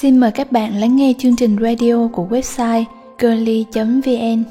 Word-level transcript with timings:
Xin 0.00 0.18
mời 0.18 0.30
các 0.30 0.52
bạn 0.52 0.80
lắng 0.80 0.96
nghe 0.96 1.12
chương 1.18 1.36
trình 1.36 1.56
radio 1.60 2.08
của 2.12 2.26
website 2.30 2.84
girly.vn. 3.18 4.44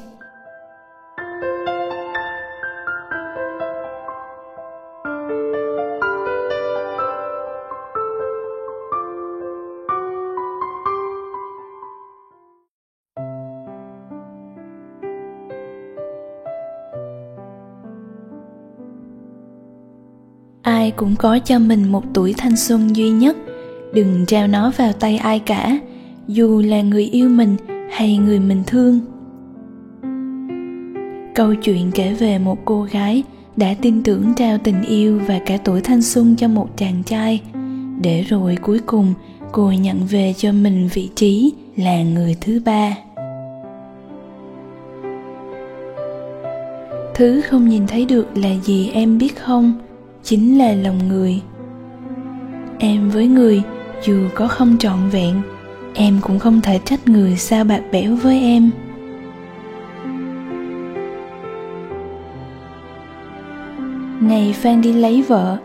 ai 20.62 20.90
cũng 20.90 21.16
có 21.18 21.38
cho 21.44 21.58
mình 21.58 21.92
một 21.92 22.04
tuổi 22.14 22.34
thanh 22.38 22.56
xuân 22.56 22.96
duy 22.96 23.10
nhất 23.10 23.36
đừng 23.92 24.26
trao 24.26 24.46
nó 24.46 24.72
vào 24.76 24.92
tay 24.92 25.16
ai 25.16 25.38
cả, 25.38 25.78
dù 26.28 26.62
là 26.66 26.82
người 26.82 27.04
yêu 27.04 27.28
mình 27.28 27.56
hay 27.90 28.16
người 28.16 28.40
mình 28.40 28.62
thương. 28.66 29.00
Câu 31.34 31.54
chuyện 31.54 31.90
kể 31.94 32.14
về 32.14 32.38
một 32.38 32.58
cô 32.64 32.82
gái 32.82 33.22
đã 33.56 33.74
tin 33.82 34.02
tưởng 34.02 34.34
trao 34.36 34.58
tình 34.58 34.82
yêu 34.82 35.20
và 35.26 35.40
cả 35.46 35.56
tuổi 35.56 35.80
thanh 35.80 36.02
xuân 36.02 36.36
cho 36.36 36.48
một 36.48 36.76
chàng 36.76 37.02
trai. 37.06 37.40
Để 38.02 38.22
rồi 38.22 38.56
cuối 38.62 38.78
cùng, 38.86 39.14
cô 39.52 39.72
nhận 39.72 40.06
về 40.06 40.34
cho 40.36 40.52
mình 40.52 40.88
vị 40.94 41.08
trí 41.14 41.52
là 41.76 42.02
người 42.02 42.36
thứ 42.40 42.60
ba. 42.64 42.96
Thứ 47.14 47.40
không 47.40 47.68
nhìn 47.68 47.86
thấy 47.86 48.04
được 48.04 48.36
là 48.36 48.50
gì 48.62 48.90
em 48.90 49.18
biết 49.18 49.36
không? 49.40 49.72
Chính 50.22 50.58
là 50.58 50.72
lòng 50.72 51.08
người. 51.08 51.40
Em 52.78 53.10
với 53.10 53.26
người 53.26 53.62
dù 54.04 54.28
có 54.34 54.48
không 54.48 54.78
trọn 54.78 55.08
vẹn, 55.10 55.42
em 55.94 56.18
cũng 56.22 56.38
không 56.38 56.60
thể 56.60 56.80
trách 56.84 57.08
người 57.08 57.36
sao 57.36 57.64
bạc 57.64 57.82
bẽo 57.92 58.16
với 58.16 58.40
em. 58.40 58.70
Ngày 64.20 64.52
phan 64.52 64.82
đi 64.82 64.92
lấy 64.92 65.22
vợ, 65.22 65.58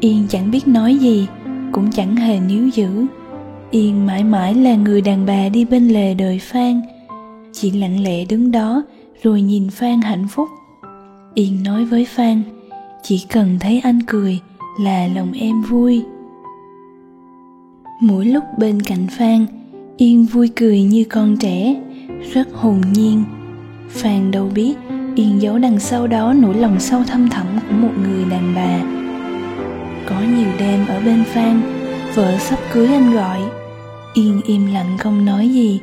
yên 0.00 0.26
chẳng 0.28 0.50
biết 0.50 0.68
nói 0.68 0.96
gì, 0.96 1.26
cũng 1.72 1.90
chẳng 1.90 2.16
hề 2.16 2.40
níu 2.40 2.68
giữ. 2.68 3.06
Yên 3.70 4.06
mãi 4.06 4.24
mãi 4.24 4.54
là 4.54 4.74
người 4.74 5.00
đàn 5.00 5.26
bà 5.26 5.48
đi 5.48 5.64
bên 5.64 5.88
lề 5.88 6.14
đời 6.14 6.38
phan. 6.38 6.80
Chỉ 7.52 7.70
lặng 7.70 8.02
lẽ 8.02 8.24
đứng 8.24 8.50
đó, 8.50 8.82
rồi 9.22 9.42
nhìn 9.42 9.70
phan 9.70 10.00
hạnh 10.00 10.28
phúc. 10.28 10.48
Yên 11.34 11.62
nói 11.62 11.84
với 11.84 12.04
phan, 12.04 12.42
chỉ 13.02 13.26
cần 13.32 13.58
thấy 13.60 13.80
anh 13.84 14.00
cười 14.06 14.40
là 14.80 15.08
lòng 15.14 15.32
em 15.32 15.62
vui 15.62 16.02
mỗi 18.02 18.24
lúc 18.24 18.44
bên 18.58 18.82
cạnh 18.82 19.06
phan, 19.18 19.46
yên 19.96 20.24
vui 20.24 20.50
cười 20.56 20.82
như 20.82 21.04
con 21.10 21.36
trẻ, 21.36 21.74
rất 22.32 22.48
hồn 22.52 22.80
nhiên. 22.92 23.24
Phan 23.88 24.30
đâu 24.30 24.50
biết, 24.54 24.74
yên 25.14 25.42
giấu 25.42 25.58
đằng 25.58 25.80
sau 25.80 26.06
đó 26.06 26.34
nỗi 26.36 26.54
lòng 26.54 26.80
sâu 26.80 27.02
thâm 27.06 27.28
thẳm 27.28 27.46
của 27.68 27.74
một 27.74 27.92
người 28.02 28.24
đàn 28.30 28.54
bà. 28.54 28.80
Có 30.08 30.16
nhiều 30.36 30.48
đêm 30.58 30.86
ở 30.86 31.00
bên 31.04 31.24
phan, 31.24 31.60
vợ 32.14 32.36
sắp 32.38 32.58
cưới 32.72 32.86
anh 32.86 33.14
gọi. 33.14 33.38
Yên 34.14 34.40
im 34.46 34.72
lặng 34.72 34.96
không 34.98 35.24
nói 35.24 35.48
gì. 35.48 35.80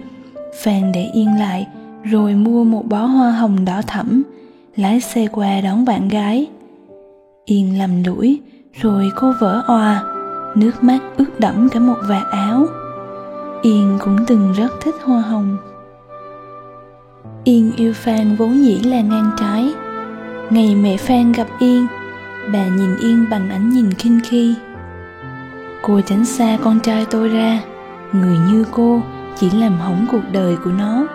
Phan 0.63 0.91
để 0.91 1.05
yên 1.13 1.39
lại, 1.39 1.67
rồi 2.03 2.33
mua 2.33 2.63
một 2.63 2.85
bó 2.89 3.05
hoa 3.05 3.31
hồng 3.31 3.65
đỏ 3.65 3.81
thẫm, 3.87 4.23
lái 4.75 4.99
xe 4.99 5.27
qua 5.27 5.61
đón 5.61 5.85
bạn 5.85 6.07
gái. 6.07 6.47
Yên 7.45 7.77
lầm 7.77 8.03
lũi, 8.03 8.39
rồi 8.81 9.09
cô 9.15 9.33
vỡ 9.39 9.63
òa 9.67 10.18
nước 10.55 10.83
mắt 10.83 10.99
ướt 11.17 11.39
đẫm 11.39 11.69
cả 11.69 11.79
một 11.79 11.97
vạt 12.07 12.27
áo. 12.31 12.65
Yên 13.61 13.97
cũng 14.01 14.17
từng 14.27 14.53
rất 14.57 14.67
thích 14.81 14.95
hoa 15.03 15.21
hồng. 15.21 15.57
Yên 17.43 17.71
yêu 17.75 17.93
phan 17.93 18.35
vốn 18.35 18.65
dĩ 18.65 18.79
là 18.79 19.01
ngang 19.01 19.31
trái. 19.39 19.73
Ngày 20.49 20.75
mẹ 20.75 20.97
phan 20.97 21.31
gặp 21.31 21.47
yên, 21.59 21.87
bà 22.53 22.67
nhìn 22.67 22.95
yên 22.99 23.25
bằng 23.29 23.49
ánh 23.49 23.69
nhìn 23.69 23.93
khinh 23.93 24.19
khi. 24.23 24.55
Cô 25.81 26.01
tránh 26.01 26.25
xa 26.25 26.57
con 26.63 26.79
trai 26.79 27.05
tôi 27.11 27.29
ra, 27.29 27.61
người 28.13 28.37
như 28.37 28.65
cô 28.71 29.01
chỉ 29.35 29.49
làm 29.49 29.77
hỏng 29.77 30.05
cuộc 30.11 30.23
đời 30.31 30.55
của 30.63 30.71
nó. 30.71 31.07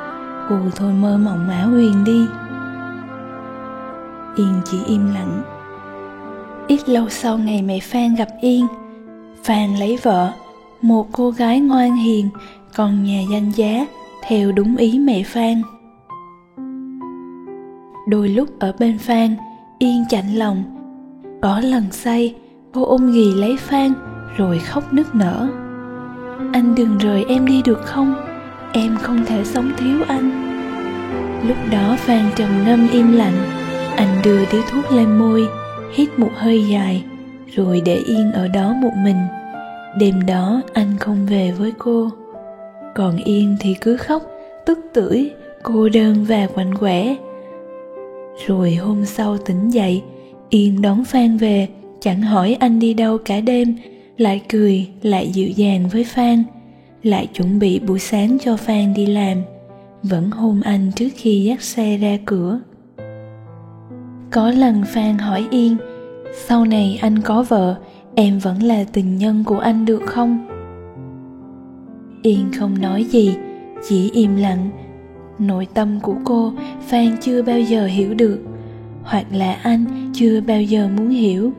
Cô 0.49 0.57
thôi 0.77 0.93
mơ 0.93 1.19
mộng 1.19 1.49
ảo 1.51 1.69
huyền 1.69 2.05
đi. 2.05 2.27
Yên 4.37 4.61
chỉ 4.65 4.79
im 4.87 5.15
lặng. 5.15 5.43
Ít 6.67 6.89
lâu 6.89 7.09
sau 7.09 7.39
ngày 7.39 7.63
mẹ 7.63 7.79
phan 7.81 8.15
gặp 8.15 8.29
yên 8.41 8.67
phan 9.45 9.75
lấy 9.77 9.99
vợ, 10.03 10.33
một 10.83 11.09
cô 11.13 11.31
gái 11.31 11.61
ngoan 11.61 11.97
hiền, 11.97 12.29
còn 12.77 13.05
nhà 13.05 13.21
danh 13.31 13.51
giá, 13.51 13.87
theo 14.23 14.53
đúng 14.53 14.77
ý 14.77 14.99
mẹ 14.99 15.23
phan. 15.23 15.63
Đôi 18.09 18.29
lúc 18.29 18.49
ở 18.59 18.73
bên 18.79 18.99
phan, 18.99 19.37
yên 19.79 20.05
chạnh 20.09 20.35
lòng. 20.35 20.65
Có 21.43 21.61
lần 21.61 21.85
say, 21.91 22.35
cô 22.73 22.85
ôm 22.85 23.13
ghì 23.13 23.33
lấy 23.35 23.57
phan, 23.57 23.93
rồi 24.37 24.59
khóc 24.59 24.93
nức 24.93 25.15
nở. 25.15 25.49
Anh 26.53 26.75
đừng 26.75 26.99
rời 26.99 27.25
em 27.29 27.47
đi 27.47 27.63
được 27.63 27.81
không? 27.85 28.15
Em 28.73 28.97
không 29.03 29.25
thể 29.25 29.45
sống 29.45 29.73
thiếu 29.77 29.99
anh. 30.09 30.31
Lúc 31.49 31.57
đó 31.71 31.97
phan 31.99 32.31
trầm 32.37 32.49
ngâm 32.67 32.89
im 32.93 33.13
lặng, 33.13 33.37
anh 33.97 34.23
đưa 34.25 34.39
điếu 34.53 34.63
thuốc 34.71 34.93
lên 34.93 35.19
môi, 35.19 35.47
hít 35.93 36.19
một 36.19 36.31
hơi 36.35 36.65
dài 36.69 37.05
rồi 37.57 37.83
để 37.85 37.97
yên 37.97 38.33
ở 38.33 38.49
đó 38.49 38.73
một 38.73 38.93
mình. 39.05 39.17
Đêm 39.99 40.27
đó 40.27 40.63
anh 40.73 40.97
không 41.01 41.27
về 41.27 41.53
với 41.59 41.73
cô. 41.79 42.11
Còn 42.95 43.17
yên 43.17 43.57
thì 43.61 43.75
cứ 43.81 43.97
khóc, 43.97 44.23
tức 44.67 44.79
tưởi, 44.93 45.31
cô 45.63 45.89
đơn 45.89 46.25
và 46.25 46.47
quạnh 46.55 46.75
quẻ. 46.79 47.17
Rồi 48.47 48.75
hôm 48.75 49.05
sau 49.05 49.39
tỉnh 49.39 49.69
dậy, 49.71 50.03
yên 50.51 50.83
đón 50.83 51.05
phan 51.05 51.37
về, 51.37 51.69
chẳng 52.01 52.23
hỏi 52.23 52.57
anh 52.61 52.79
đi 52.79 52.95
đâu 52.95 53.19
cả 53.19 53.41
đêm, 53.41 53.77
lại 54.17 54.43
cười, 54.49 54.89
lại 55.03 55.31
dịu 55.33 55.49
dàng 55.49 55.89
với 55.89 56.05
phan, 56.05 56.45
lại 57.03 57.27
chuẩn 57.35 57.59
bị 57.59 57.79
buổi 57.79 57.99
sáng 57.99 58.39
cho 58.39 58.57
phan 58.57 58.95
đi 58.95 59.07
làm. 59.07 59.39
Vẫn 60.03 60.31
hôn 60.31 60.61
anh 60.65 60.91
trước 60.97 61.09
khi 61.17 61.45
dắt 61.45 61.63
xe 61.63 61.97
ra 61.97 62.19
cửa. 62.27 62.61
Có 64.31 64.51
lần 64.51 64.83
phan 64.85 65.19
hỏi 65.19 65.47
yên 65.51 65.77
sau 66.37 66.65
này 66.65 66.99
anh 67.03 67.19
có 67.19 67.43
vợ, 67.43 67.77
em 68.15 68.39
vẫn 68.39 68.63
là 68.63 68.85
tình 68.93 69.19
nhân 69.19 69.45
của 69.45 69.59
anh 69.59 69.85
được 69.85 70.03
không? 70.07 70.47
Yên 72.23 72.53
không 72.59 72.81
nói 72.81 73.05
gì, 73.05 73.37
chỉ 73.89 74.11
im 74.11 74.37
lặng. 74.37 74.71
Nội 75.39 75.67
tâm 75.75 76.01
của 76.03 76.15
cô, 76.25 76.53
phan 76.87 77.17
chưa 77.21 77.43
bao 77.43 77.61
giờ 77.61 77.87
hiểu 77.87 78.15
được. 78.15 78.39
Hoặc 79.03 79.27
là 79.33 79.53
anh 79.63 80.11
chưa 80.15 80.41
bao 80.41 80.63
giờ 80.63 80.89
muốn 80.97 81.09
hiểu. 81.09 81.53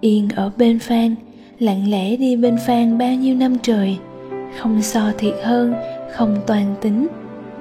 Yên 0.00 0.28
ở 0.28 0.50
bên 0.56 0.78
phan, 0.78 1.14
lặng 1.58 1.90
lẽ 1.90 2.16
đi 2.16 2.36
bên 2.36 2.56
phan 2.66 2.98
bao 2.98 3.14
nhiêu 3.14 3.36
năm 3.36 3.56
trời. 3.62 3.98
Không 4.58 4.82
so 4.82 5.12
thiệt 5.18 5.34
hơn, 5.44 5.74
không 6.14 6.36
toàn 6.46 6.74
tính. 6.80 7.08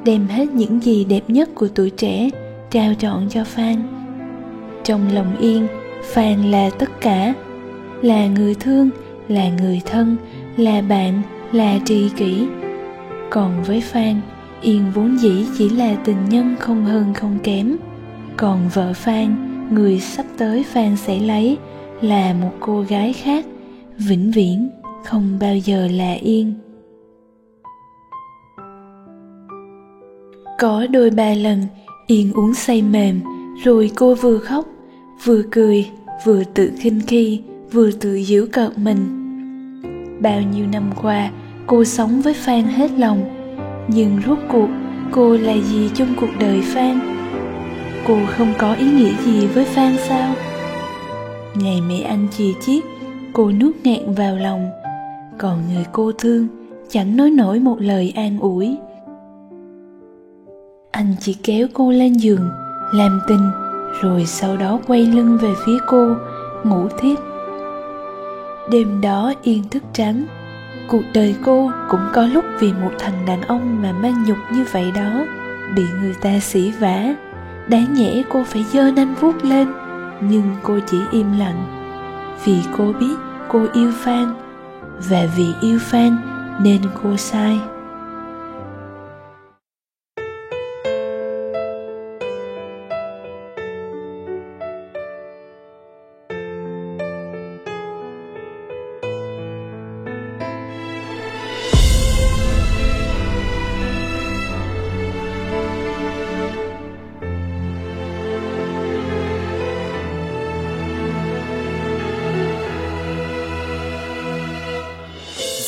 Đem 0.06 0.28
hết 0.28 0.50
những 0.54 0.80
gì 0.84 1.06
đẹp 1.06 1.24
nhất 1.28 1.50
của 1.56 1.68
tuổi 1.68 1.90
trẻ, 1.90 2.30
trao 2.72 2.94
chọn 2.94 3.30
cho 3.30 3.44
phan 3.44 3.99
trong 4.90 5.14
lòng 5.14 5.38
yên 5.38 5.68
phan 6.04 6.52
là 6.52 6.70
tất 6.70 7.02
cả. 7.02 7.34
Là 8.02 8.28
người 8.28 8.56
thương, 8.56 8.90
là 9.28 9.50
người 9.50 9.82
thân, 9.86 10.18
là 10.58 10.82
bạn, 10.82 11.22
là 11.52 11.80
tri 11.86 12.10
kỷ. 12.10 12.48
Còn 13.30 13.64
với 13.64 13.82
phan, 13.82 14.22
yên 14.62 14.92
vốn 14.94 15.18
dĩ 15.20 15.46
chỉ 15.58 15.70
là 15.70 15.96
tình 16.06 16.30
nhân 16.30 16.56
không 16.60 16.86
hơn 16.86 17.14
không 17.14 17.38
kém. 17.44 17.76
Còn 18.38 18.70
vợ 18.74 18.94
phan, 18.94 19.36
người 19.72 20.00
sắp 20.00 20.26
tới 20.38 20.64
phan 20.64 20.96
sẽ 20.96 21.20
lấy, 21.20 21.58
là 22.02 22.34
một 22.34 22.52
cô 22.60 22.82
gái 22.82 23.14
khác, 23.14 23.46
vĩnh 23.98 24.32
viễn 24.32 24.70
không 25.06 25.38
bao 25.40 25.56
giờ 25.56 25.88
là 25.88 26.14
yên. 26.14 26.54
Có 30.60 30.88
đôi 30.88 31.10
ba 31.10 31.34
lần, 31.34 31.62
yên 32.08 32.34
uống 32.34 32.54
say 32.54 32.82
mềm, 32.82 33.20
rồi 33.64 33.92
cô 33.96 34.16
vừa 34.16 34.38
khóc 34.38 34.66
vừa 35.24 35.42
cười, 35.52 35.90
vừa 36.26 36.44
tự 36.44 36.72
khinh 36.80 37.02
khi, 37.08 37.42
vừa 37.72 37.92
tự 37.92 38.22
giễu 38.22 38.46
cợt 38.52 38.78
mình. 38.78 39.00
Bao 40.22 40.42
nhiêu 40.42 40.66
năm 40.72 40.92
qua, 41.02 41.32
cô 41.68 41.84
sống 41.84 42.22
với 42.22 42.34
phan 42.34 42.64
hết 42.64 42.92
lòng, 42.92 43.22
nhưng 43.88 44.22
rốt 44.26 44.38
cuộc, 44.52 44.68
cô 45.12 45.38
là 45.38 45.54
gì 45.54 45.90
trong 45.96 46.08
cuộc 46.20 46.30
đời 46.40 46.62
phan? 46.62 47.00
Cô 48.08 48.18
không 48.28 48.54
có 48.58 48.74
ý 48.74 48.92
nghĩa 48.92 49.14
gì 49.26 49.48
với 49.48 49.66
phan 49.66 49.96
sao? 50.08 50.36
Ngày 51.56 51.82
mẹ 51.82 52.02
anh 52.02 52.28
chì 52.38 52.54
chiết, 52.62 52.84
cô 53.34 53.52
nuốt 53.52 53.76
nghẹn 53.84 54.14
vào 54.14 54.36
lòng. 54.36 54.70
Còn 55.38 55.58
người 55.74 55.86
cô 55.92 56.12
thương, 56.12 56.48
chẳng 56.90 57.18
nói 57.18 57.30
nổi 57.30 57.60
một 57.60 57.82
lời 57.82 58.14
an 58.16 58.40
ủi. 58.40 58.78
Anh 60.92 61.16
chỉ 61.20 61.34
kéo 61.44 61.68
cô 61.74 61.92
lên 61.92 62.14
giường, 62.14 62.50
làm 62.94 63.20
tình 63.28 63.69
rồi 64.02 64.26
sau 64.26 64.58
đó 64.58 64.80
quay 64.88 65.06
lưng 65.06 65.38
về 65.38 65.54
phía 65.66 65.78
cô, 65.88 66.16
ngủ 66.64 66.88
thiếp 67.00 67.20
đêm 68.70 69.02
đó 69.02 69.34
yên 69.44 69.70
thức 69.70 69.84
trắng. 69.94 70.26
Cuộc 70.88 71.04
đời 71.14 71.36
cô 71.46 71.72
cũng 71.90 72.08
có 72.14 72.26
lúc 72.26 72.46
vì 72.60 72.74
một 72.74 72.92
thằng 73.00 73.26
đàn 73.28 73.42
ông 73.42 73.82
mà 73.82 73.92
mang 73.92 74.24
nhục 74.28 74.38
như 74.54 74.66
vậy 74.72 74.92
đó, 74.96 75.26
bị 75.76 75.84
người 76.02 76.16
ta 76.22 76.40
xỉ 76.40 76.72
vả. 76.72 77.16
Đáng 77.68 77.94
nhẽ 77.94 78.24
cô 78.30 78.44
phải 78.44 78.64
giơ 78.64 78.92
nanh 78.92 79.16
vuốt 79.20 79.46
lên, 79.46 79.68
nhưng 80.22 80.56
cô 80.64 80.80
chỉ 80.88 80.98
im 81.12 81.40
lặng. 81.40 81.64
Vì 82.46 82.60
cô 82.78 82.94
biết 83.00 83.16
cô 83.48 83.66
yêu 83.74 83.92
phan, 83.96 84.34
và 85.10 85.28
vì 85.38 85.48
yêu 85.62 85.80
phan 85.82 86.18
nên 86.62 86.82
cô 87.04 87.18
sai. 87.18 87.60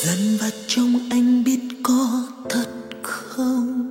dần 0.03 0.38
và 0.39 0.50
trong 0.68 1.00
anh 1.09 1.44
biết 1.44 1.59
có 1.83 2.27
thật 2.50 2.69
không? 3.03 3.89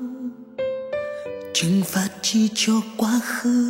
Trừng 1.55 1.83
phạt 1.85 2.09
chi 2.23 2.49
cho 2.55 2.73
quá 2.97 3.21
khứ. 3.25 3.70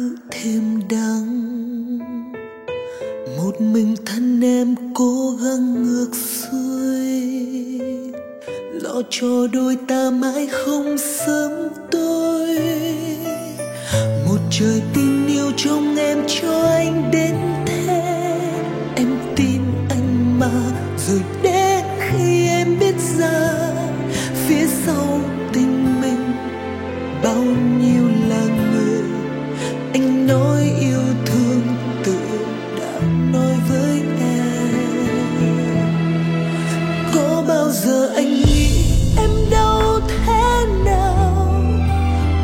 anh 38.21 38.35
nghĩ 38.35 38.69
em 39.17 39.31
đau 39.51 40.01
thế 40.09 40.65
nào? 40.85 41.47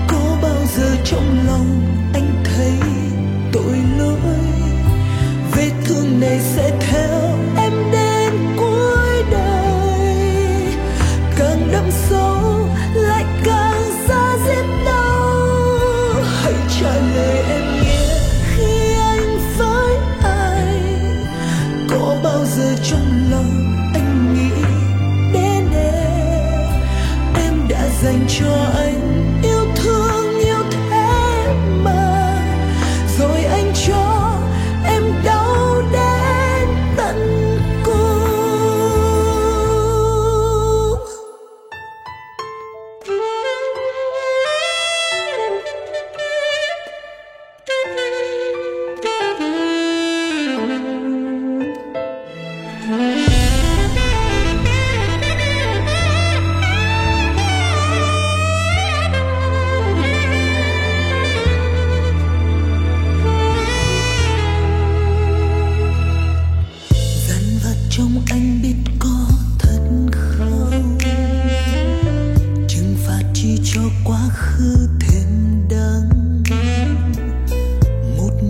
Có 0.09 0.39
bao 0.43 0.65
giờ 0.77 0.97
trong 1.05 1.47
lòng 1.47 1.81
anh 2.15 2.45
thấy 2.45 2.73
tội 3.53 3.77
lỗi? 3.99 4.39
Vết 5.53 5.71
thương 5.85 6.21
này 6.21 6.41
sẽ 6.41 6.71
theo 6.81 7.26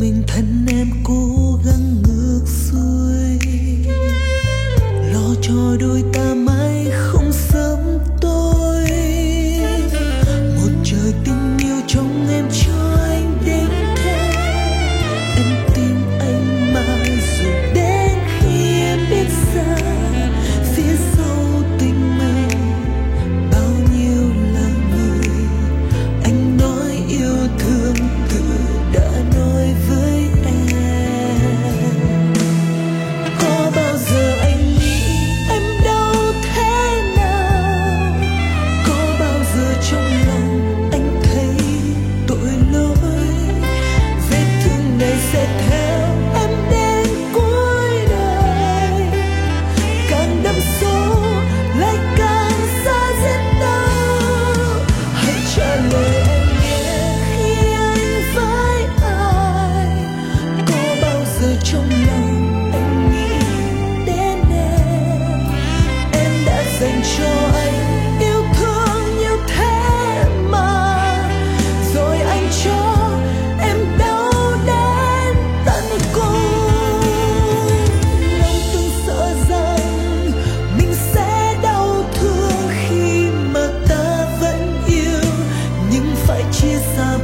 mình 0.06 0.22
thân 0.26 0.66
em 0.68 0.90
cũ. 1.04 1.45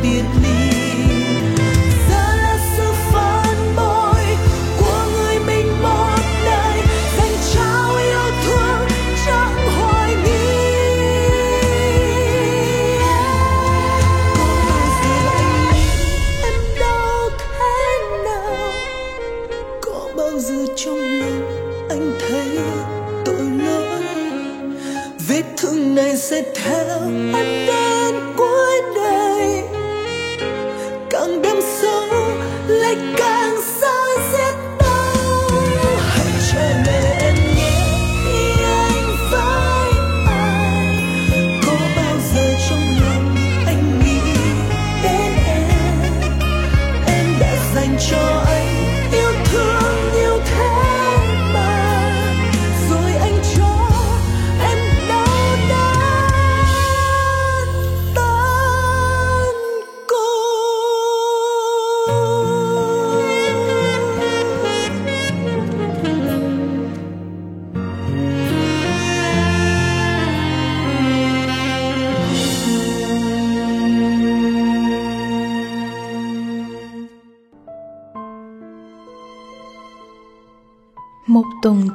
biệt 0.03 0.72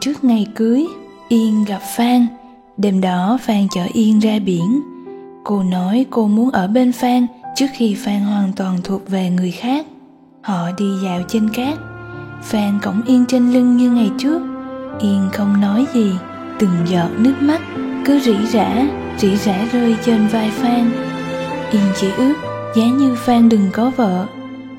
trước 0.02 0.24
ngày 0.24 0.48
cưới, 0.56 0.86
yên 1.30 1.66
gặp 1.68 1.82
phan. 1.98 2.28
Đêm 2.78 3.02
đó, 3.02 3.38
phan 3.42 3.68
chở 3.76 3.82
yên 3.94 4.20
ra 4.20 4.40
biển. 4.46 4.82
Cô 5.44 5.64
nói 5.64 6.06
cô 6.10 6.28
muốn 6.28 6.52
ở 6.52 6.68
bên 6.68 6.92
phan 6.92 7.28
trước 7.56 7.66
khi 7.74 7.96
phan 7.96 8.20
hoàn 8.20 8.54
toàn 8.54 8.78
thuộc 8.84 9.10
về 9.10 9.30
người 9.30 9.52
khác. 9.52 9.86
Họ 10.42 10.72
đi 10.78 10.86
dạo 11.04 11.22
trên 11.28 11.50
cát. 11.50 11.78
Phan 12.44 12.80
cõng 12.82 13.02
yên 13.08 13.26
trên 13.28 13.54
lưng 13.54 13.78
như 13.78 13.92
ngày 13.92 14.12
trước. 14.18 14.42
Yên 15.00 15.30
không 15.34 15.62
nói 15.62 15.86
gì. 15.94 16.12
Từng 16.60 16.76
giọt 16.86 17.10
nước 17.18 17.34
mắt 17.42 17.62
cứ 18.06 18.20
rỉ 18.20 18.36
rả 18.46 18.88
rỉ 19.18 19.38
rả 19.38 19.66
rơi 19.72 19.96
trên 20.06 20.28
vai 20.28 20.50
phan. 20.50 20.92
Yên 21.72 21.82
chỉ 22.00 22.08
ước, 22.18 22.34
giá 22.76 22.86
như 22.86 23.16
phan 23.16 23.50
đừng 23.50 23.70
có 23.72 23.92
vợ. 23.96 24.26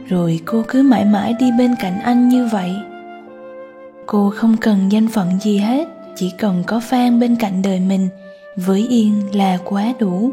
Rồi 0.09 0.41
cô 0.45 0.65
cứ 0.69 0.83
mãi 0.83 1.05
mãi 1.05 1.35
đi 1.41 1.51
bên 1.59 1.75
cạnh 1.81 2.01
anh 2.01 2.29
như 2.29 2.49
vậy 2.53 2.73
cô 4.11 4.31
không 4.31 4.57
cần 4.57 4.93
danh 4.93 5.09
phận 5.09 5.29
gì 5.41 5.59
hết, 5.59 5.89
chỉ 6.17 6.31
cần 6.39 6.63
có 6.67 6.81
phan 6.81 7.21
bên 7.21 7.37
cạnh 7.37 7.63
đời 7.63 7.81
mình, 7.81 8.09
với 8.57 8.87
yên 8.89 9.13
là 9.33 9.59
quá 9.65 9.93
đủ. 9.99 10.31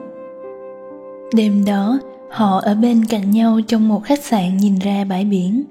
Đêm 1.34 1.65
đó, 1.65 2.00
họ 2.29 2.60
ở 2.60 2.75
bên 2.75 3.05
cạnh 3.05 3.32
nhau 3.32 3.60
trong 3.67 3.88
một 3.88 4.03
khách 4.03 4.24
sạn 4.24 4.58
nhìn 4.58 4.79
ra 4.79 5.05
bãi 5.10 5.25
biển. 5.25 5.63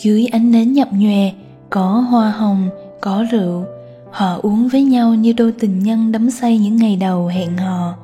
Dưới 0.00 0.26
ánh 0.26 0.50
nến 0.50 0.72
nhập 0.72 0.88
nhòe, 0.92 1.32
có 1.70 1.86
hoa 1.86 2.30
hồng, 2.30 2.68
có 3.00 3.24
rượu, 3.30 3.64
họ 4.10 4.38
uống 4.42 4.68
với 4.68 4.82
nhau 4.82 5.14
như 5.14 5.32
đôi 5.32 5.52
tình 5.52 5.82
nhân 5.82 6.12
đắm 6.12 6.30
say 6.30 6.58
những 6.58 6.76
ngày 6.76 6.96
đầu 6.96 7.26
hẹn 7.26 7.56
hò. 7.56 7.94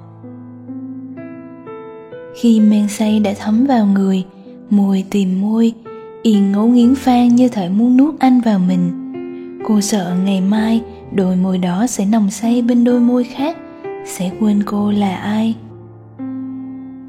Khi 2.41 2.61
men 2.61 2.89
say 2.89 3.21
đã 3.21 3.35
thấm 3.39 3.67
vào 3.67 3.87
người, 3.87 4.25
mùi 4.71 5.05
tìm 5.11 5.41
môi, 5.41 5.73
yên 6.23 6.53
ngấu 6.53 6.67
nghiến 6.67 6.95
phan 6.95 7.29
như 7.29 7.49
thể 7.49 7.69
muốn 7.69 7.97
nuốt 7.97 8.19
anh 8.19 8.41
vào 8.41 8.59
mình 8.59 9.04
cô 9.67 9.81
sợ 9.81 10.15
ngày 10.25 10.41
mai 10.41 10.83
đôi 11.13 11.37
môi 11.37 11.59
đó 11.59 11.87
sẽ 11.87 12.05
nồng 12.05 12.31
say 12.31 12.63
bên 12.63 12.85
đôi 12.85 13.01
môi 13.01 13.25
khác, 13.25 13.57
sẽ 14.07 14.31
quên 14.41 14.63
cô 14.67 14.91
là 14.91 15.17
ai. 15.17 15.55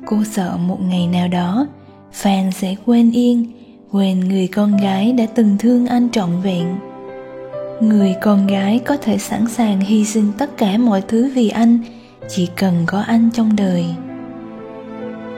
Cô 0.06 0.24
sợ 0.24 0.58
một 0.58 0.82
ngày 0.82 1.08
nào 1.08 1.28
đó 1.28 1.68
phan 2.12 2.52
sẽ 2.52 2.76
quên 2.86 3.12
yên, 3.12 3.52
quên 3.92 4.20
người 4.20 4.48
con 4.48 4.78
gái 4.78 5.14
đã 5.14 5.26
từng 5.36 5.58
thương 5.60 5.86
anh 5.86 6.10
trọn 6.10 6.30
vẹn. 6.44 6.76
Người 7.82 8.16
con 8.22 8.48
gái 8.48 8.80
có 8.80 8.98
thể 8.98 9.18
sẵn 9.18 9.48
sàng 9.48 9.80
hy 9.80 10.06
sinh 10.06 10.32
tất 10.38 10.58
cả 10.58 10.78
mọi 10.78 11.02
thứ 11.08 11.32
vì 11.36 11.50
anh, 11.50 11.80
chỉ 12.30 12.48
cần 12.56 12.74
có 12.86 13.00
anh 13.00 13.30
trong 13.34 13.56
đời. 13.56 13.86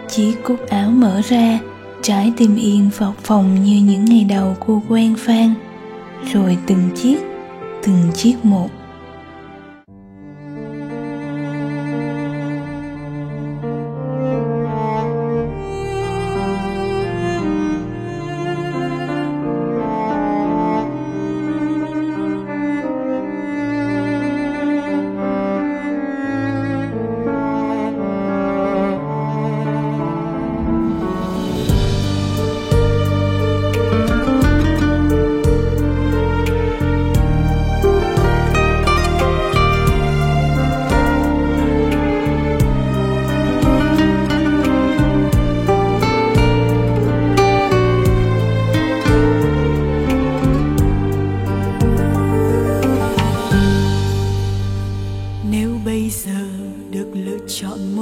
Chiếc 0.10 0.34
cúc 0.44 0.70
áo 0.70 0.90
mở 0.90 1.22
ra, 1.30 1.60
trái 2.02 2.34
tim 2.38 2.56
yên 2.56 2.90
phập 2.94 3.18
phồng 3.18 3.64
như 3.64 3.82
những 3.82 4.06
ngày 4.06 4.24
đầu 4.30 4.56
cô 4.66 4.82
quen 4.90 5.16
phan 5.18 5.54
rồi 6.34 6.58
từng 6.68 6.90
chiếc 6.96 7.18
từng 7.84 8.12
chiếc 8.14 8.36
một. 8.44 8.70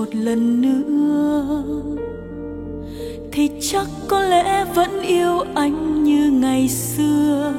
Một 0.05 0.15
lần 0.15 0.61
nữa. 0.61 1.63
Thì 3.31 3.49
chắc 3.61 3.87
có 4.07 4.21
lẽ 4.21 4.65
vẫn 4.75 5.01
yêu 5.01 5.39
anh 5.55 6.03
như 6.03 6.31
ngày 6.31 6.67
xưa. 6.69 7.53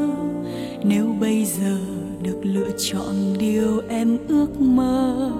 Nếu 0.83 1.15
bây 1.21 1.45
giờ 1.45 1.77
được 2.23 2.39
lựa 2.43 2.71
chọn 2.79 3.15
điều 3.39 3.83
em 3.89 4.19
ước 4.29 4.61
mơ, 4.61 5.31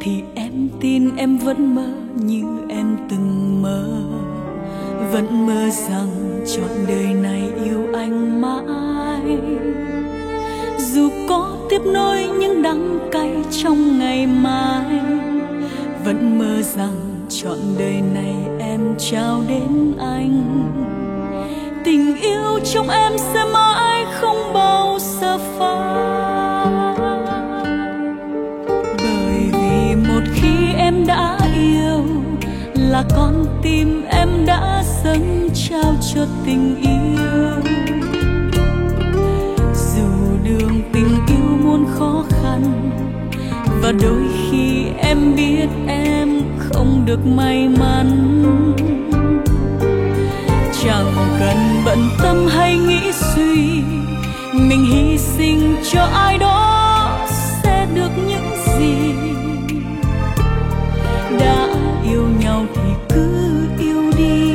thì 0.00 0.12
em 0.34 0.68
tin 0.80 1.16
em 1.16 1.38
vẫn 1.38 1.74
mơ 1.74 1.88
như 2.16 2.44
em 2.68 2.96
từng 3.10 3.62
mơ. 3.62 4.02
Vẫn 5.12 5.46
mơ 5.46 5.68
rằng 5.88 6.40
chọn 6.46 6.70
đời 6.88 7.14
này 7.22 7.42
yêu 7.64 7.86
anh 7.94 8.40
mãi. 8.40 9.38
Dù 10.78 11.08
có 11.28 11.56
tiếp 11.70 11.80
nối 11.84 12.26
những 12.38 12.62
đắng 12.62 12.98
cay 13.12 13.34
trong 13.50 13.98
ngày 13.98 14.26
mai 14.26 15.00
vẫn 16.04 16.38
mơ 16.38 16.62
rằng 16.62 17.26
trọn 17.28 17.58
đời 17.78 18.02
này 18.14 18.34
em 18.58 18.80
trao 18.98 19.42
đến 19.48 19.96
anh. 19.98 20.42
Tình 21.84 22.16
yêu 22.16 22.58
trong 22.64 22.88
em 22.88 23.12
sẽ 23.18 23.44
mãi 23.52 24.06
không 24.20 24.52
bao 24.54 24.98
giờ 25.20 25.38
phai. 25.38 26.94
Bởi 28.98 29.50
vì 29.52 29.94
một 30.08 30.22
khi 30.34 30.74
em 30.76 31.06
đã 31.06 31.38
yêu 31.54 32.04
là 32.74 33.04
con 33.16 33.46
tim 33.62 34.04
em 34.08 34.28
đã 34.46 34.82
dâng 35.04 35.48
trao 35.54 35.94
cho 36.14 36.26
tình 36.46 36.76
yêu. 36.82 37.72
Dù 39.74 40.02
đường 40.44 40.80
tình 40.92 41.08
yêu 41.26 41.58
muôn 41.64 41.86
khó 41.98 42.24
khăn 42.28 42.90
và 43.82 43.92
đôi 43.92 44.22
khi 44.34 44.43
em 45.14 45.36
biết 45.36 45.68
em 45.86 46.42
không 46.58 47.02
được 47.06 47.26
may 47.26 47.68
mắn. 47.68 48.08
Chẳng 50.84 51.14
cần 51.38 51.56
bận 51.84 51.98
tâm 52.22 52.46
hay 52.46 52.78
nghĩ 52.78 53.12
suy, 53.12 53.82
mình 54.52 54.84
hy 54.92 55.18
sinh 55.18 55.76
cho 55.92 56.02
ai 56.02 56.38
đó 56.38 57.26
sẽ 57.62 57.86
được 57.94 58.10
những 58.28 58.50
gì. 58.78 59.14
Đã 61.40 61.68
yêu 62.04 62.28
nhau 62.40 62.66
thì 62.74 63.14
cứ 63.14 63.66
yêu 63.78 64.10
đi. 64.18 64.52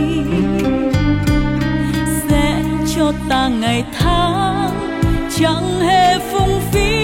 Sẽ 2.29 2.63
cho 2.95 3.13
ta 3.29 3.47
ngày 3.47 3.83
tháng, 3.99 4.71
chẳng 5.39 5.79
hề 5.79 6.19
phung 6.19 6.61
phí. 6.71 6.98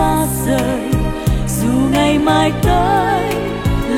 Xa 0.00 0.26
rời. 0.46 0.80
Dù 1.46 1.68
ngày 1.92 2.18
mai 2.18 2.52
tới 2.62 3.34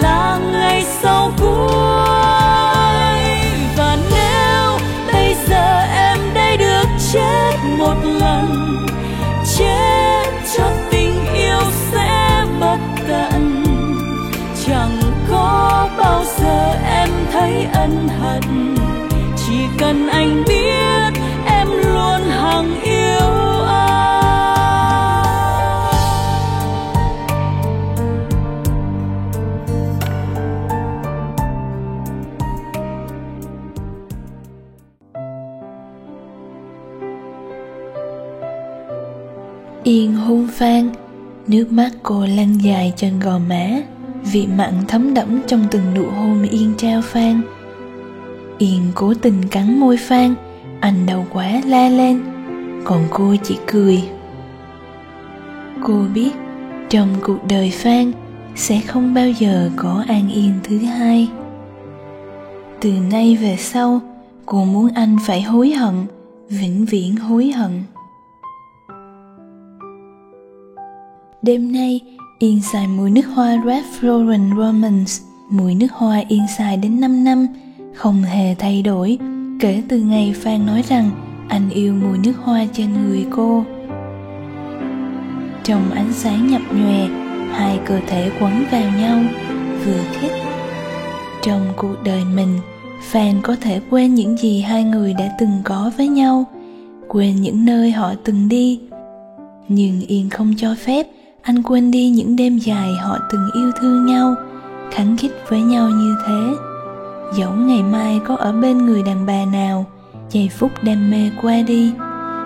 là 0.03 0.39
ngày 0.53 0.85
sau 0.85 1.33
cuối. 1.41 3.21
Và 3.77 3.97
nếu 4.11 4.79
bây 5.13 5.35
giờ 5.49 5.81
em 5.95 6.19
đây 6.35 6.57
được 6.57 6.87
chết 7.13 7.53
một 7.79 7.95
lần, 8.05 8.87
chết 9.59 10.25
cho 10.57 10.65
tình 10.91 11.35
yêu 11.35 11.63
sẽ 11.93 12.45
bất 12.61 12.79
tận. 13.09 13.65
Chẳng 14.67 15.01
có 15.31 15.89
bao 15.99 16.25
giờ 16.39 16.75
em 16.97 17.09
thấy 17.33 17.67
ân 17.75 18.09
hận, 18.21 18.75
chỉ 19.37 19.59
cần 19.79 20.09
anh 20.09 20.43
biết 20.49 20.52
nước 41.53 41.73
mắt 41.73 41.91
cô 42.03 42.27
lăn 42.37 42.59
dài 42.63 42.93
trên 42.97 43.21
gò 43.21 43.39
má, 43.39 43.69
vị 44.33 44.47
mặn 44.57 44.73
thấm 44.89 45.15
đẫm 45.15 45.41
trong 45.47 45.67
từng 45.71 45.95
nụ 45.95 46.11
hôn 46.11 46.43
yên 46.43 46.75
trao 46.77 47.03
phan 47.03 47.41
Yên 48.59 48.83
cố 48.95 49.15
tình 49.15 49.49
cắn 49.51 49.81
môi 49.81 49.97
Phan, 49.97 50.35
Anh 50.81 51.07
đau 51.07 51.27
quá 51.33 51.61
la 51.67 51.89
lên, 51.89 52.21
còn 52.85 53.05
cô 53.11 53.35
chỉ 53.43 53.59
cười. 53.67 54.03
Cô 55.83 56.05
biết, 56.15 56.31
trong 56.91 57.09
cuộc 57.23 57.39
đời 57.49 57.71
phan 57.71 58.13
sẽ 58.55 58.81
không 58.81 59.15
bao 59.15 59.29
giờ 59.29 59.71
có 59.77 60.05
an 60.09 60.33
yên 60.33 60.53
thứ 60.63 60.79
hai. 60.79 61.29
Từ 62.81 62.93
nay 63.11 63.37
về 63.37 63.57
sau, 63.59 64.01
cô 64.47 64.65
muốn 64.65 64.89
anh 64.95 65.17
phải 65.27 65.43
hối 65.43 65.71
hận, 65.71 65.95
vĩnh 66.49 66.85
viễn 66.85 67.17
hối 67.17 67.51
hận. 67.51 67.83
Đêm 71.43 71.73
nay, 71.73 72.01
yên 72.39 72.61
xài 72.73 72.89
mùi 72.89 73.11
nước 73.11 73.27
hoa 73.35 73.63
Red 73.67 73.85
Florent 74.01 74.57
Romance 74.57 75.13
mùi 75.51 75.75
nước 75.75 75.93
hoa 75.93 76.23
yên 76.29 76.43
xài 76.59 76.77
đến 76.77 77.01
5 77.01 77.25
năm, 77.25 77.47
không 77.95 78.23
hề 78.23 78.55
thay 78.55 78.83
đổi. 78.83 79.19
Kể 79.61 79.83
từ 79.89 80.01
ngày 80.01 80.35
phan 80.37 80.67
nói 80.67 80.83
rằng 80.89 81.11
anh 81.49 81.71
yêu 81.71 81.95
mùi 81.95 82.19
nước 82.19 82.33
hoa 82.43 82.65
trên 82.73 82.89
người 82.93 83.27
cô. 83.31 83.65
Trong 85.65 85.91
ánh 85.91 86.13
sáng 86.13 86.51
nhập 86.51 86.63
nhòe, 86.73 87.09
hai 87.51 87.79
cơ 87.87 88.01
thể 88.07 88.31
quấn 88.41 88.65
vào 88.71 88.91
nhau, 88.99 89.21
vừa 89.85 90.01
khích 90.13 90.33
trong 91.43 91.73
cuộc 91.77 91.97
đời 92.05 92.25
mình, 92.35 92.59
Phan 93.01 93.43
có 93.43 93.57
thể 93.61 93.81
quên 93.91 94.15
những 94.15 94.37
gì 94.37 94.61
hai 94.61 94.85
người 94.85 95.15
đã 95.15 95.37
từng 95.41 95.61
có 95.65 95.91
với 95.97 96.09
nhau, 96.09 96.45
quên 97.09 97.37
những 97.37 97.65
nơi 97.65 97.91
họ 97.91 98.15
từng 98.25 98.49
đi. 98.49 98.81
Nhưng 99.69 100.01
yên 100.01 100.31
không 100.31 100.55
cho 100.57 100.75
phép 100.75 101.07
anh 101.43 101.63
quên 101.63 101.91
đi 101.91 102.11
những 102.11 102.37
đêm 102.37 102.59
dài 102.59 102.95
họ 102.95 103.19
từng 103.31 103.51
yêu 103.53 103.73
thương 103.81 104.07
nhau 104.07 104.35
khắng 104.91 105.17
khích 105.17 105.33
với 105.49 105.63
nhau 105.63 105.89
như 105.89 106.17
thế. 106.27 106.55
Dẫu 107.35 107.53
ngày 107.53 107.83
mai 107.83 108.21
có 108.27 108.37
ở 108.37 108.53
bên 108.53 108.87
người 108.87 109.03
đàn 109.03 109.27
bà 109.27 109.45
nào, 109.45 109.87
giây 110.31 110.51
phút 110.59 110.71
đam 110.83 111.11
mê 111.11 111.31
qua 111.43 111.63
đi. 111.67 111.93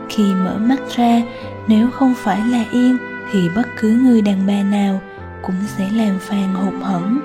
Khi 0.09 0.25
mở 0.45 0.59
mắt 0.59 0.81
ra, 0.97 1.23
nếu 1.69 1.91
không 1.91 2.15
phải 2.17 2.41
là 2.47 2.65
yên 2.73 2.97
thì 3.33 3.49
bất 3.57 3.67
cứ 3.81 3.89
người 3.89 4.23
đàn 4.23 4.47
bà 4.47 4.63
nào 4.63 5.01
cũng 5.43 5.57
sẽ 5.77 5.89
làm 5.93 6.19
phan 6.21 6.55
hụt 6.55 6.83
hẫng. 6.83 7.21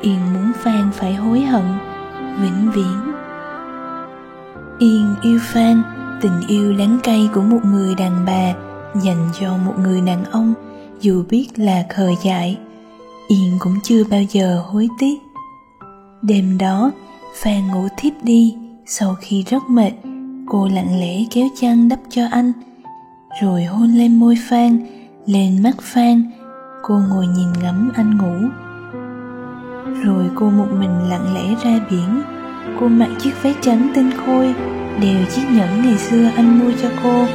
Yên 0.00 0.18
muốn 0.34 0.52
phan 0.62 0.90
phải 0.92 1.14
hối 1.14 1.40
hận, 1.40 1.64
vĩnh 2.40 2.70
viễn. 2.74 3.12
Yên 4.78 5.14
yêu 5.22 5.38
phan 5.42 5.82
tình 6.20 6.40
yêu 6.48 6.74
đắng 6.78 6.98
cay 7.02 7.30
của 7.34 7.42
một 7.42 7.60
người 7.64 7.94
đàn 7.94 8.24
bà 8.26 8.52
dành 9.00 9.28
cho 9.40 9.56
một 9.56 9.74
người 9.78 10.00
đàn 10.00 10.24
ông 10.24 10.54
dù 11.04 11.22
biết 11.30 11.48
là 11.56 11.84
khờ 11.88 12.10
dại, 12.22 12.58
yên 13.28 13.56
cũng 13.58 13.78
chưa 13.82 14.04
bao 14.04 14.22
giờ 14.22 14.62
hối 14.66 14.88
tiếc. 14.98 15.14
Đêm 16.22 16.58
đó, 16.58 16.90
phan 17.34 17.68
ngủ 17.68 17.88
thiếp 17.96 18.12
đi, 18.22 18.54
sau 18.86 19.14
khi 19.20 19.44
rất 19.50 19.62
mệt, 19.68 19.92
cô 20.48 20.68
lặng 20.68 21.00
lẽ 21.00 21.24
kéo 21.30 21.46
chăn 21.60 21.88
đắp 21.88 21.98
cho 22.08 22.22
anh. 22.30 22.52
Rồi 23.42 23.64
hôn 23.64 23.88
lên 23.88 24.16
môi 24.16 24.36
phan, 24.48 24.78
lên 25.26 25.62
mắt 25.62 25.74
phan, 25.80 26.30
cô 26.82 26.94
ngồi 27.08 27.26
nhìn 27.26 27.48
ngắm 27.62 27.92
anh 27.94 28.18
ngủ. 28.18 28.48
Rồi 30.04 30.24
cô 30.34 30.50
một 30.50 30.68
mình 30.78 31.08
lặng 31.08 31.34
lẽ 31.34 31.54
ra 31.64 31.86
biển, 31.90 32.22
cô 32.80 32.88
mặc 32.88 33.10
chiếc 33.18 33.42
váy 33.42 33.54
trắng 33.60 33.90
tinh 33.94 34.10
khôi, 34.26 34.54
đeo 35.00 35.24
chiếc 35.34 35.42
nhẫn 35.50 35.82
ngày 35.82 35.98
xưa 35.98 36.30
anh 36.36 36.58
mua 36.58 36.72
cho 36.82 36.90
cô. 37.02 37.26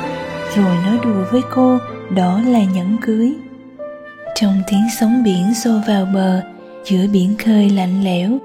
Rồi 0.55 0.75
nói 0.85 0.99
đùa 1.03 1.23
với 1.31 1.41
cô, 1.51 1.77
đó 2.15 2.41
là 2.45 2.63
nhẫn 2.63 2.97
cưới 3.01 3.35
trong 4.41 4.61
tiếng 4.67 4.87
sóng 4.99 5.23
biển 5.23 5.53
xô 5.55 5.71
vào 5.87 6.05
bờ, 6.05 6.41
giữa 6.85 7.07
biển 7.13 7.35
khơi 7.37 7.69
lạnh 7.69 8.03
lẽo, 8.03 8.37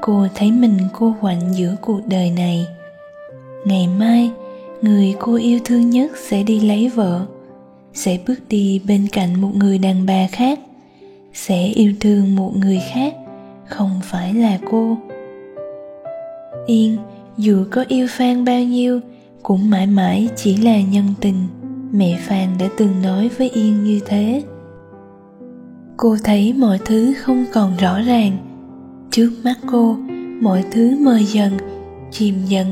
cô 0.00 0.26
thấy 0.34 0.52
mình 0.52 0.78
cô 0.92 1.14
quạnh 1.20 1.40
giữa 1.54 1.76
cuộc 1.80 2.00
đời 2.06 2.30
này. 2.30 2.66
Ngày 3.64 3.88
mai, 3.98 4.30
người 4.82 5.14
cô 5.18 5.34
yêu 5.34 5.58
thương 5.64 5.90
nhất 5.90 6.10
sẽ 6.28 6.42
đi 6.42 6.60
lấy 6.60 6.88
vợ, 6.88 7.26
sẽ 7.94 8.18
bước 8.26 8.48
đi 8.48 8.80
bên 8.86 9.06
cạnh 9.12 9.40
một 9.40 9.50
người 9.54 9.78
đàn 9.78 10.06
bà 10.06 10.26
khác, 10.32 10.60
sẽ 11.32 11.66
yêu 11.66 11.92
thương 12.00 12.36
một 12.36 12.52
người 12.56 12.80
khác, 12.92 13.14
không 13.66 14.00
phải 14.02 14.34
là 14.34 14.58
cô. 14.70 14.96
Yên, 16.66 16.96
dù 17.38 17.64
có 17.70 17.84
yêu 17.88 18.06
phan 18.10 18.44
bao 18.44 18.60
nhiêu, 18.60 19.00
cũng 19.42 19.70
mãi 19.70 19.86
mãi 19.86 20.28
chỉ 20.36 20.56
là 20.56 20.80
nhân 20.80 21.06
tình, 21.20 21.46
mẹ 21.92 22.18
phan 22.20 22.48
đã 22.58 22.66
từng 22.78 23.02
nói 23.02 23.28
với 23.28 23.50
yên 23.50 23.84
như 23.84 24.00
thế 24.06 24.42
cô 25.96 26.16
thấy 26.24 26.52
mọi 26.52 26.78
thứ 26.84 27.14
không 27.14 27.44
còn 27.52 27.76
rõ 27.76 28.00
ràng. 28.00 28.36
Trước 29.10 29.30
mắt 29.44 29.58
cô, 29.66 29.96
mọi 30.40 30.64
thứ 30.70 30.96
mờ 31.00 31.18
dần, 31.18 31.52
chìm 32.10 32.34
dần 32.46 32.66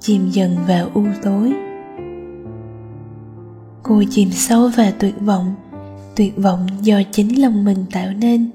chìm 0.00 0.30
dần 0.30 0.56
vào 0.66 0.90
u 0.94 1.04
tối. 1.22 1.52
Cô 3.82 4.02
chìm 4.10 4.30
sâu 4.30 4.68
vào 4.76 4.90
tuyệt 4.98 5.14
vọng. 5.20 5.54
Tuyệt 6.16 6.36
vọng 6.36 6.66
do 6.82 7.02
chính 7.12 7.42
lòng 7.42 7.64
mình 7.64 7.84
tạo 7.92 8.12
nên. 8.12 8.50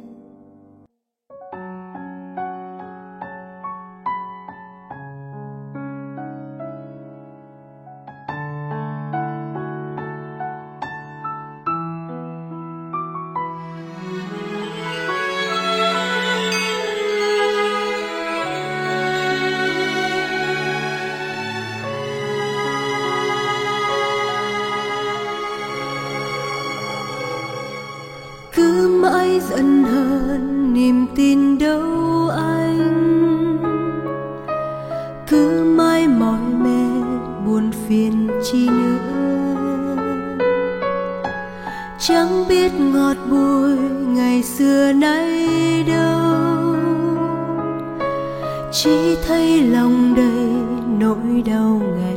Cứ 28.62 28.88
mãi 29.02 29.40
giận 29.50 29.84
hờn, 29.84 30.74
niềm 30.74 31.08
tin 31.16 31.58
đâu 31.58 32.30
anh? 32.36 33.58
Cứ 35.30 35.64
mãi 35.64 36.08
mỏi 36.08 36.40
mệt, 36.60 37.18
buồn 37.46 37.72
phiền 37.88 38.28
chi 38.44 38.70
nữa. 38.70 39.96
Chẳng 42.00 42.44
biết 42.50 42.72
ngọt 42.80 43.18
bùi 43.30 43.78
ngày 44.08 44.44
xưa 44.44 44.94
nay 44.94 45.48
đâu. 45.88 46.76
Chỉ 48.72 49.16
thấy 49.28 49.62
lòng 49.62 50.14
đầy 50.16 50.50
nỗi 51.00 51.44
đau 51.46 51.82
ngày 52.00 52.11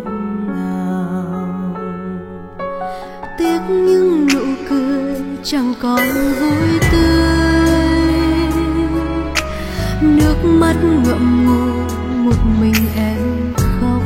chẳng 5.47 5.75
còn 5.83 6.01
vui 6.41 6.79
tươi, 6.93 8.51
nước 10.01 10.37
mắt 10.45 10.75
ngậm 10.83 11.45
ngùi 11.45 11.73
một 12.25 12.37
mình 12.61 12.75
em 12.97 13.55
khóc. 13.57 14.03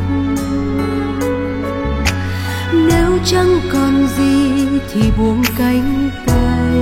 Nếu 2.72 3.18
chẳng 3.24 3.60
còn 3.72 4.06
gì 4.18 4.66
thì 4.92 5.02
buông 5.18 5.42
cánh 5.58 6.10
tay. 6.26 6.78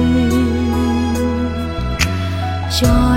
Cho 2.80 3.15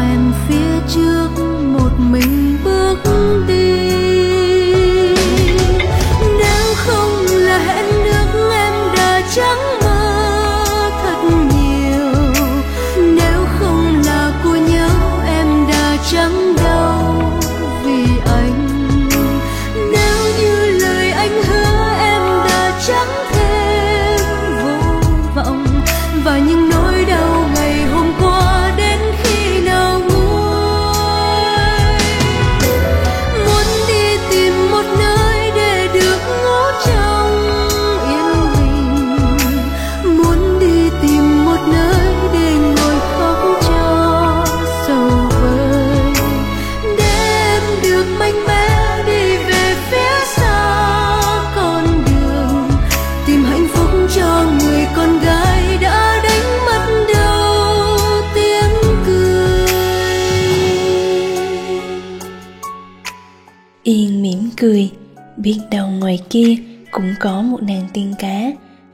ngoài 66.10 66.22
kia 66.30 66.56
cũng 66.92 67.14
có 67.20 67.42
một 67.42 67.64
nàng 67.64 67.88
tiên 67.94 68.14
cá 68.20 68.52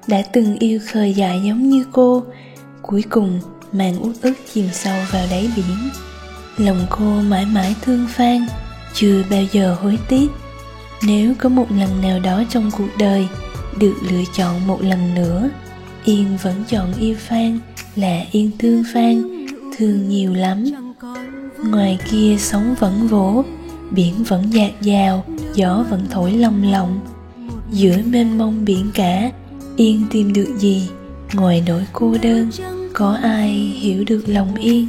đã 0.07 0.21
từng 0.33 0.57
yêu 0.59 0.79
khơi 0.91 1.13
dại 1.13 1.41
giống 1.43 1.69
như 1.69 1.85
cô. 1.91 2.23
Cuối 2.81 3.03
cùng, 3.09 3.39
màn 3.71 4.03
uất 4.03 4.15
ức 4.21 4.33
chìm 4.53 4.67
sâu 4.73 4.95
vào 5.11 5.27
đáy 5.31 5.49
biển. 5.55 5.89
Lòng 6.57 6.85
cô 6.89 7.21
mãi 7.21 7.45
mãi 7.45 7.75
thương 7.81 8.07
phan, 8.09 8.45
chưa 8.93 9.23
bao 9.29 9.43
giờ 9.51 9.77
hối 9.81 9.97
tiếc. 10.09 10.27
Nếu 11.07 11.33
có 11.39 11.49
một 11.49 11.71
lần 11.71 12.01
nào 12.01 12.19
đó 12.19 12.43
trong 12.49 12.71
cuộc 12.77 12.89
đời 12.99 13.27
được 13.79 13.95
lựa 14.11 14.23
chọn 14.37 14.67
một 14.67 14.81
lần 14.81 15.15
nữa, 15.15 15.49
yên 16.05 16.37
vẫn 16.43 16.63
chọn 16.67 16.93
yêu 16.99 17.15
phan 17.19 17.59
là 17.95 18.21
yên 18.31 18.51
thương 18.59 18.83
phan, 18.93 19.45
thương 19.77 20.09
nhiều 20.09 20.33
lắm. 20.33 20.65
Ngoài 21.63 21.97
kia 22.11 22.35
sóng 22.39 22.75
vẫn 22.79 23.07
vỗ 23.07 23.43
biển 23.91 24.23
vẫn 24.27 24.53
dạt 24.53 24.81
dào, 24.81 25.23
gió 25.53 25.85
vẫn 25.89 26.05
thổi 26.09 26.31
lồng 26.31 26.63
lộng. 26.63 26.99
Giữa 27.71 27.97
mênh 28.05 28.37
mông 28.37 28.65
biển 28.65 28.91
cả, 28.93 29.31
yên 29.75 30.05
tìm 30.11 30.33
được 30.33 30.57
gì? 30.57 30.89
Ngoài 31.33 31.63
nỗi 31.67 31.85
cô 31.93 32.15
đơn, 32.21 32.49
có 32.93 33.17
ai 33.23 33.49
hiểu 33.51 34.03
được 34.07 34.23
lòng 34.27 34.55
yên? 34.55 34.87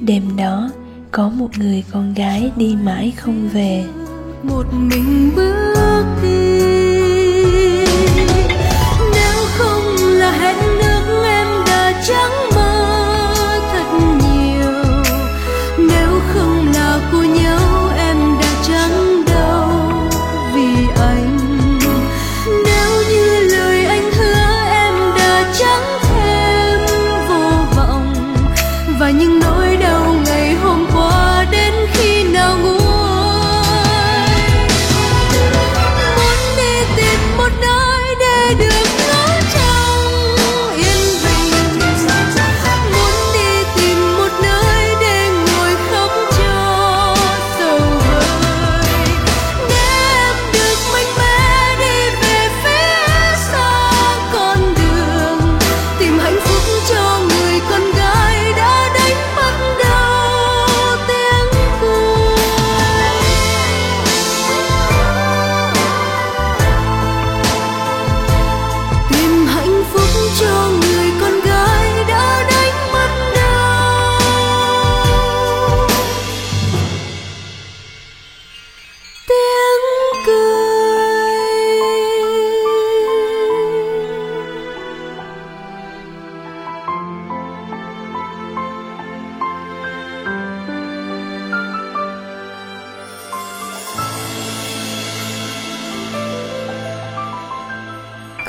Đêm 0.00 0.36
đó, 0.36 0.70
có 1.10 1.28
một 1.28 1.58
người 1.58 1.84
con 1.90 2.14
gái 2.14 2.50
đi 2.56 2.76
mãi 2.82 3.12
không 3.16 3.48
về. 3.52 3.84
Một 4.42 4.64
mình 4.72 5.30
bước 5.36 6.04
đi. 6.22 6.71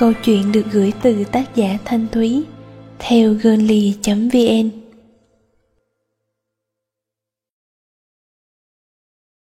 Câu 0.03 0.13
chuyện 0.23 0.51
được 0.51 0.65
gửi 0.71 0.93
từ 1.01 1.23
tác 1.23 1.55
giả 1.55 1.77
Thanh 1.85 2.07
Thúy 2.11 2.43
theo 2.99 3.33
girly.vn 3.33 4.82